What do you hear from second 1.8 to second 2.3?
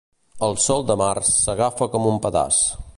com un